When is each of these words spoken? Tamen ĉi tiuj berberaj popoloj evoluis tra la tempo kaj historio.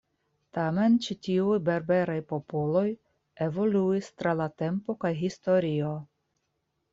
Tamen 0.57 0.93
ĉi 1.07 1.15
tiuj 1.27 1.57
berberaj 1.67 2.15
popoloj 2.31 2.83
evoluis 3.49 4.09
tra 4.23 4.35
la 4.41 4.49
tempo 4.63 4.97
kaj 5.05 5.13
historio. 5.21 5.93